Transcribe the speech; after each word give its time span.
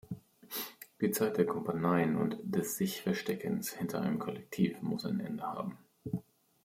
Die 0.99 1.11
Zeit 1.11 1.37
der 1.37 1.45
Kumpaneien 1.45 2.15
und 2.17 2.35
des 2.41 2.75
Sich-Versteckens 2.75 3.73
hinter 3.73 4.01
einem 4.01 4.17
Kollektiv 4.17 4.81
muss 4.81 5.05
ein 5.05 5.19
Ende 5.19 5.43
haben. 5.43 5.77